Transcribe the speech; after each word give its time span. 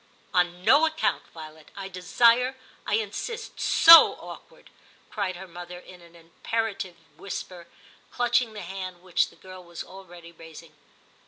* 0.21 0.33
On 0.33 0.65
no 0.65 0.87
account. 0.87 1.27
Violet! 1.31 1.69
I 1.75 1.87
desire, 1.87 2.55
I 2.87 2.95
insist; 2.95 3.59
so 3.59 4.13
awkward!' 4.13 4.71
cried 5.11 5.35
her 5.35 5.47
mother 5.47 5.77
in 5.77 6.01
an 6.01 6.15
impera 6.15 6.73
tive 6.73 6.95
whisper, 7.17 7.67
clutching 8.09 8.53
the 8.53 8.61
hand 8.63 9.03
which 9.03 9.29
the 9.29 9.35
girl 9.35 9.63
was 9.63 9.83
already 9.83 10.31
raising. 10.31 10.73